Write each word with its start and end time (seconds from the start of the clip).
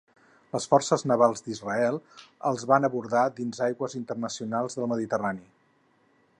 Les 0.53 0.63
forces 0.69 1.03
navals 1.11 1.43
d'Israel 1.47 1.99
els 2.51 2.65
van 2.73 2.89
abordar 2.89 3.27
dins 3.43 3.63
aigües 3.69 3.97
internacionals 4.03 4.79
del 4.81 4.93
Mediterrani. 4.97 5.47